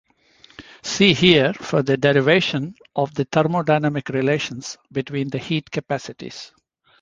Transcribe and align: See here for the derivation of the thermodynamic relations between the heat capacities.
See 0.81 1.13
here 1.13 1.53
for 1.53 1.83
the 1.83 1.95
derivation 1.95 2.73
of 2.95 3.13
the 3.13 3.23
thermodynamic 3.25 4.09
relations 4.09 4.79
between 4.91 5.29
the 5.29 5.37
heat 5.37 5.69
capacities. 5.69 6.53